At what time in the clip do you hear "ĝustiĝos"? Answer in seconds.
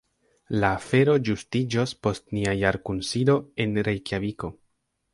1.29-1.95